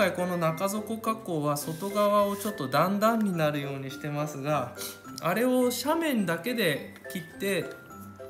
[0.00, 4.74] 回この中底加工は外側をちょっと段々になるようにしてますが
[5.20, 7.66] あれを斜面だけで切って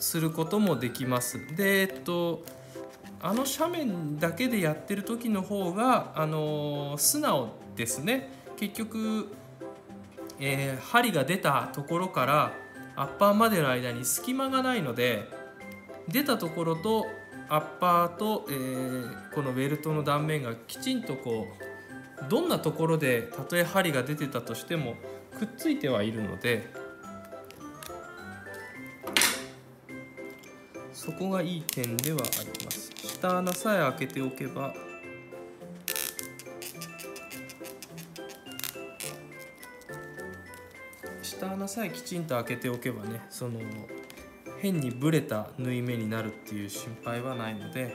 [0.01, 1.38] することもできます。
[1.55, 2.42] でえっと
[3.22, 8.33] あの斜面だけでやってる時の方があの素直ですね。
[8.56, 9.28] 結局、
[10.41, 12.52] えー針が出たところから
[12.97, 15.28] アッパーまでの間に隙間がないので
[16.08, 17.06] 出たところと
[17.51, 21.47] アッパーと、えーこのウェルトの断面がきちんとこ
[22.27, 24.95] うどんなところでたとえ針が出てたとしても
[25.39, 26.69] くっついてはいるので
[30.92, 32.91] そこがいい点ではあります。
[32.97, 34.75] 下穴さえ開けておけば
[41.23, 43.61] 下穴さえきちんと開けておけばねその
[44.61, 47.94] 変にブレた縫い目になるっていう心配はないので、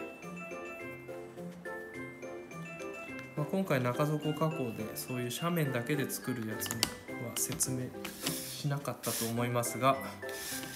[3.38, 6.76] まあ、今回中底加工でそういう斜面だけで作るやつは
[7.36, 7.82] 説明
[8.32, 9.96] しなかったと思いますが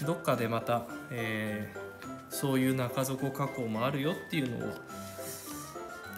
[0.05, 1.89] どっかでまた、えー
[2.29, 4.71] そういう中底加工もあるよっていうのを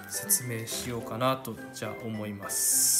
[0.09, 2.90] 説明しようかなとじゃあ思います。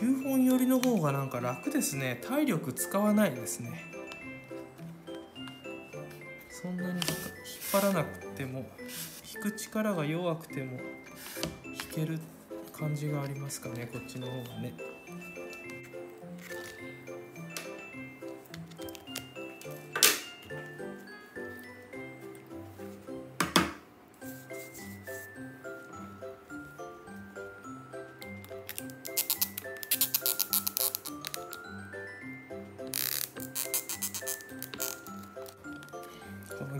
[0.00, 2.18] 9本寄りの方がなんか楽ですね。
[2.22, 3.84] 体力使わないですね。
[6.50, 7.00] そんなに引っ
[7.72, 8.66] 張らなくても
[9.34, 10.78] 引く力が弱くても
[11.64, 12.18] 引ける
[12.72, 14.93] 感じがありますかねこっちの方がね。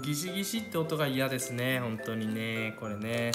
[0.04, 1.80] ギシギシって音が嫌ですね。
[1.80, 2.76] 本当にね。
[2.78, 3.32] これね。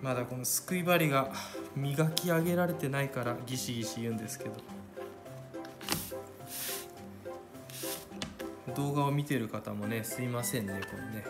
[0.00, 1.32] まだこのすくい針が
[1.74, 4.52] 磨き上げられてないからギシギシ言うんですけど。
[8.76, 10.80] 動画を見てる方もねすいませんね。
[10.88, 11.24] これね。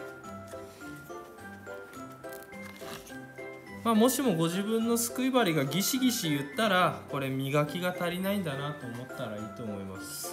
[3.85, 10.32] まあもしもご自分のすくい針がギシギシ言ったらこれ磨きが足りないんだなと思ったらいいと思います。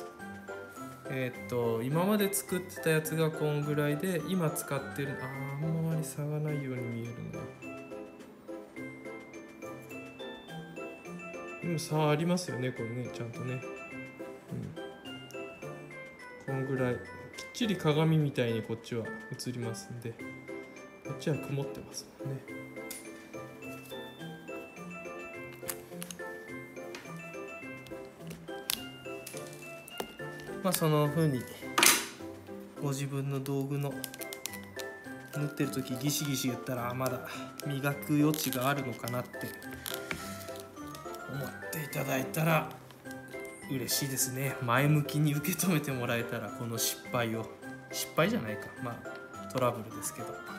[1.12, 7.40] えーっと今まで作ってたやつがこんぐらいで今使ってるあーあんまり差がないように見えるな。
[11.62, 13.62] でも差ありますよねこれねちゃんとね。
[16.48, 16.53] うん。
[16.53, 16.94] こんぐらい。
[16.96, 17.02] きっ
[17.53, 20.12] ちり鏡みたいにこっちは映りますんで。
[20.12, 22.58] こっちは曇ってますもんね。
[30.63, 31.41] まあその風に
[32.81, 33.94] ご自分の道具の
[35.33, 37.27] 縫ってる時ギシギシ言ったらまだ
[37.65, 39.29] 磨く余地があるのかなって
[41.31, 42.69] 思っていただいたら
[43.71, 44.56] 嬉しいですね。
[44.63, 47.45] 前向きに受け止めてもらえたらこの失敗を
[47.91, 48.67] 失敗じゃないか。
[48.83, 50.58] まあトラブルですけど。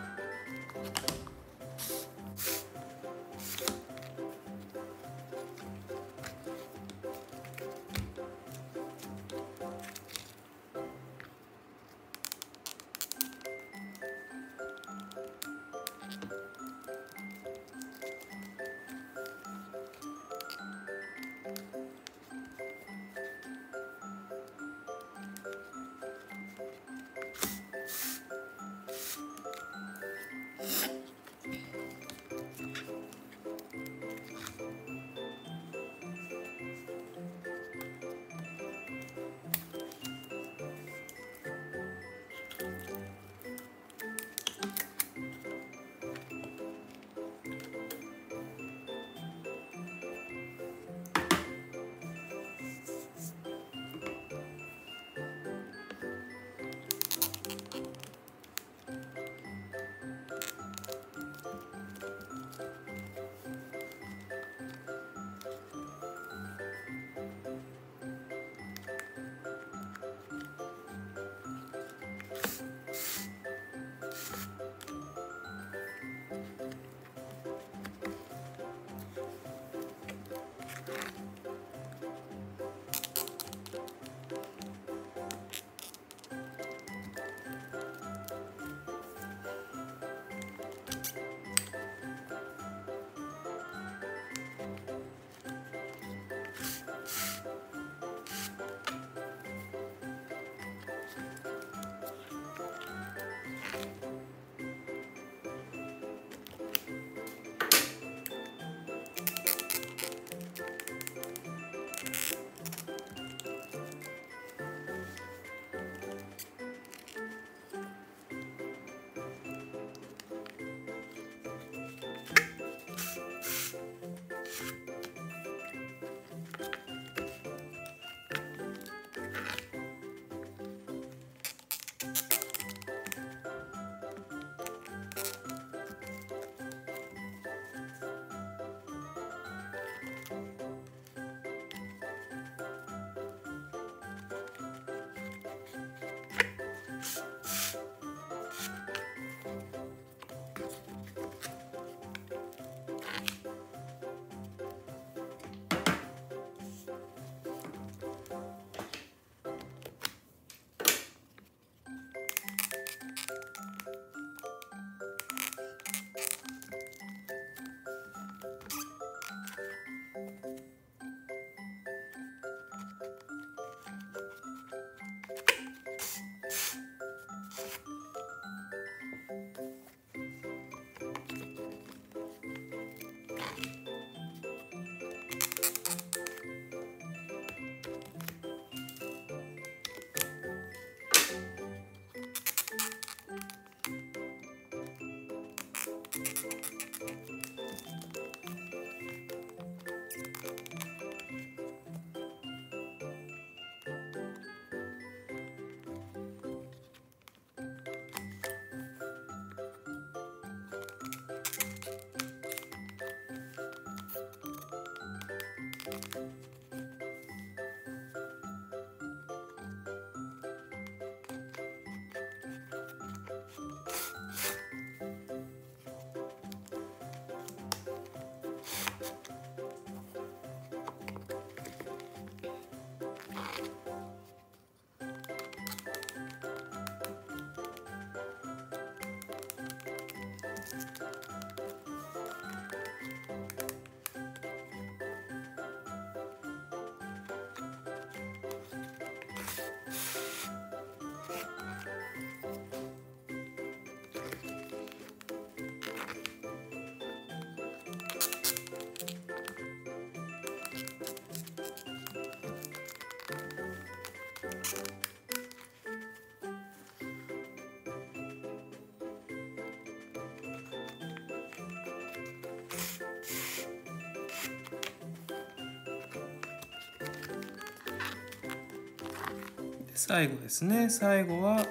[280.03, 280.89] 最後ですね。
[280.89, 281.63] 最後は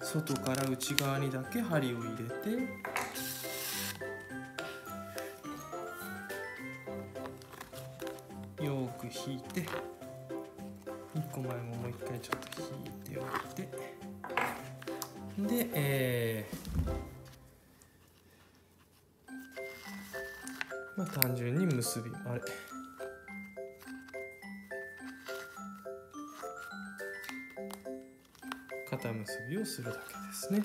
[0.00, 2.24] 外から内側にだけ針を入れ
[8.56, 9.66] てよく引いて
[11.14, 13.24] 1個前ももう一回ちょっと引いておい
[13.54, 13.68] て。
[15.56, 17.01] で、えー
[21.20, 22.40] 単純に結びあれ。
[28.88, 30.62] 肩結びをするだけですね。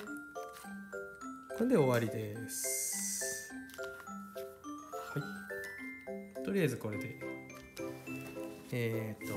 [1.56, 3.52] これで終わりです。
[5.14, 5.20] は
[6.40, 6.44] い。
[6.44, 7.18] とりあえずこれで。
[8.72, 9.36] えっ、ー、と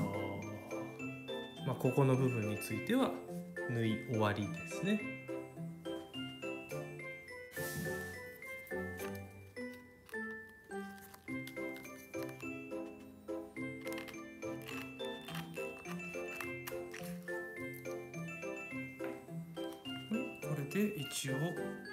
[1.66, 3.10] まあここの部分については
[3.70, 5.11] 縫い終わりですね。
[20.72, 21.34] で一応、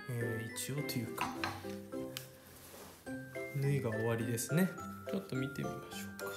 [0.10, 1.28] えー、一応というか
[3.58, 4.70] 縫いが終わりですね。
[5.10, 6.30] ちょっと見てみましょうか。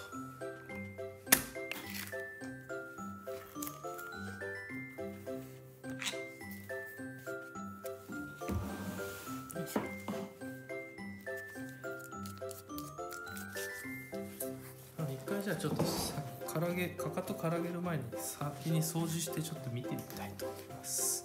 [15.08, 16.14] 一回じゃあちょっとさ
[16.52, 21.24] からげかかとからげる前に先に掃除してちょっと見てみたいと思います。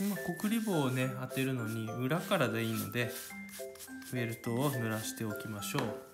[0.00, 3.12] 今コリ棒をね当てるのに裏からでいいので
[4.10, 6.09] フェルトを濡らしておきましょう。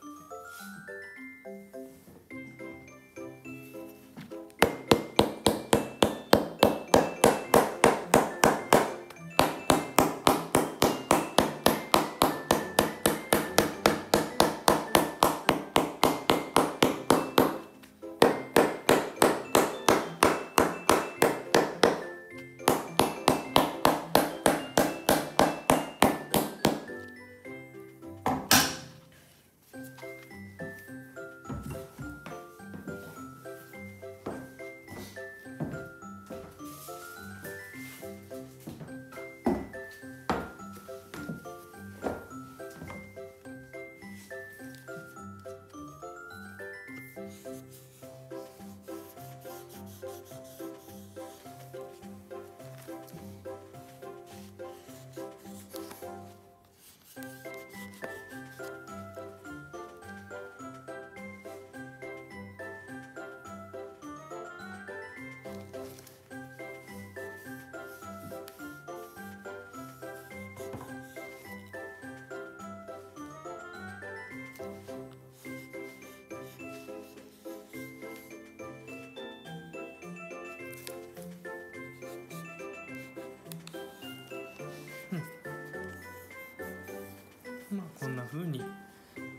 [88.07, 88.63] こんな風に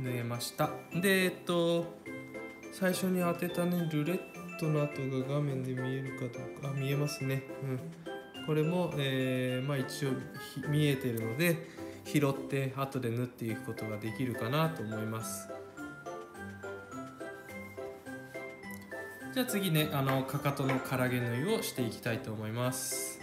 [0.02, 0.70] 縫えました。
[0.94, 1.86] でえっと
[2.74, 4.20] 最初に当てたねルレッ
[4.60, 6.68] トの跡が画面で見えるかどうか。
[6.68, 7.44] あ見えますね。
[7.64, 8.46] うん。
[8.46, 10.10] これも、えー、まあ一応
[10.68, 11.66] 見えてるので
[12.04, 15.48] 拾って後で縫っていくことができるかなと思います。
[19.34, 23.17] じゃあ次ねあのかかとのからげ縫いをしていきたいと思います。